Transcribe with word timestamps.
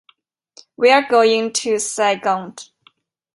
We 0.77 0.89
are 0.91 1.07
going 1.07 1.53
to 1.53 1.75
Sagunt. 1.75 2.71